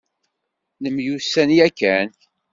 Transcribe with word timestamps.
Nemyussan 0.81 1.49
yakan. 1.57 2.09